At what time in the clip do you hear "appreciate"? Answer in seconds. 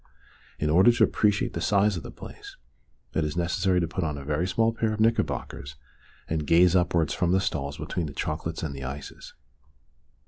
1.03-1.53